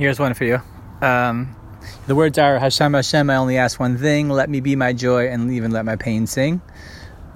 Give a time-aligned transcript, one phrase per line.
[0.00, 0.62] Here's one for you.
[1.02, 1.54] Um,
[2.06, 3.28] the words are Hashem Hashem.
[3.28, 6.26] I only ask one thing: Let me be my joy, and even let my pain
[6.26, 6.62] sing.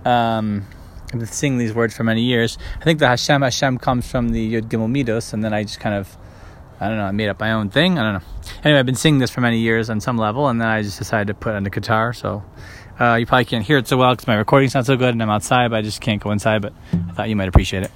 [0.06, 0.66] Um,
[1.12, 2.56] I've been singing these words for many years.
[2.80, 5.78] I think the Hashem Hashem comes from the Yud Gimel Midos, and then I just
[5.78, 6.16] kind of,
[6.80, 7.98] I don't know, I made up my own thing.
[7.98, 8.28] I don't know.
[8.64, 10.96] Anyway, I've been singing this for many years on some level, and then I just
[10.96, 12.14] decided to put on the guitar.
[12.14, 12.42] So
[12.98, 15.22] uh, you probably can't hear it so well because my recording's not so good, and
[15.22, 16.62] I'm outside, but I just can't go inside.
[16.62, 17.90] But I thought you might appreciate it.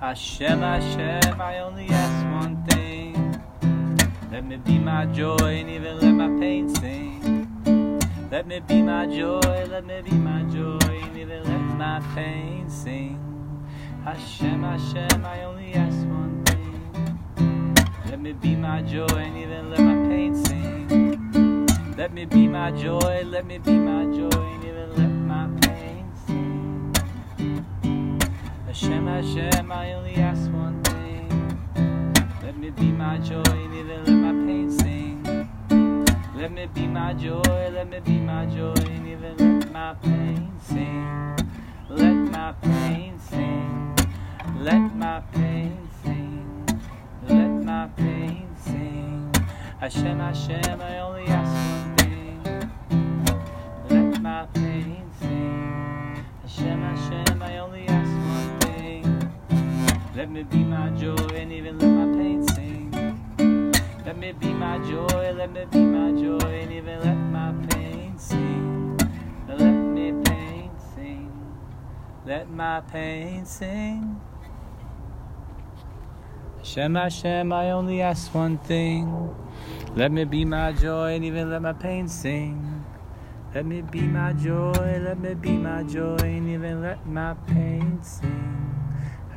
[0.00, 3.12] Hashem, Hashem, I only ask one thing.
[4.32, 8.00] Let me be my joy and even let my pain sing.
[8.30, 12.70] Let me be my joy, let me be my joy and even let my pain
[12.70, 13.20] sing.
[14.02, 17.76] Hashem, Hashem, I only ask one thing.
[18.06, 21.66] Let me be my joy and even let my pain sing.
[21.98, 25.69] Let me be my joy, let me be my joy and even let my pain
[28.80, 31.28] Hashem, Hashem, I only ask one thing.
[32.42, 35.22] Let me be my joy even let my pain sing.
[36.34, 37.42] Let me be my joy,
[37.74, 38.72] let me be my joy
[39.06, 41.36] even let my pain sing.
[41.90, 43.96] Let my pain sing.
[44.60, 46.80] Let my pain sing.
[47.28, 49.30] Let my pain sing.
[49.78, 52.70] Hashem, Hashem, I only ask one thing.
[53.90, 56.24] Let my pain sing.
[56.46, 57.89] Hashem, Hashem, I only.
[60.20, 62.90] Let me be my joy and even let my pain sing.
[64.04, 68.18] Let me be my joy, let me be my joy and even let my pain
[68.18, 68.98] sing.
[69.48, 71.32] Let me pain sing.
[72.26, 74.20] Let my pain sing.
[76.58, 79.34] Hashem, Hashem, I only ask one thing.
[79.96, 82.84] Let me be my joy and even let my pain sing.
[83.54, 88.02] Let me be my joy, let me be my joy and even let my pain
[88.02, 88.59] sing.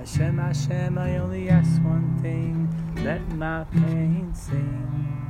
[0.03, 2.67] Hashem, Hashem, I only ask one thing.
[3.05, 5.22] Let my pain sing.